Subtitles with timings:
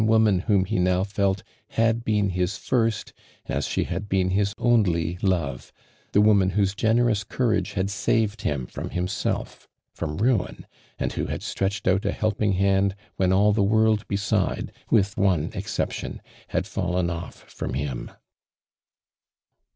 [0.03, 1.43] '*n whom he now felt
[1.77, 3.13] had been his first
[3.45, 5.71] as sije had been his only love,
[6.11, 8.85] the woman whotse generous courage h.id saved him from.
[8.89, 9.09] ARMAND DURAND.
[9.11, 10.65] 7') \ liimBelf— fwrn ruin—
[10.99, 15.51] nnd who hotl stretched out a helping hand when all the world beside, with one
[15.53, 18.09] exception, had fallen off from him.